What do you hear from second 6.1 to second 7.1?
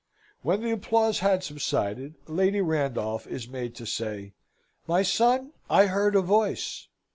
a voice!"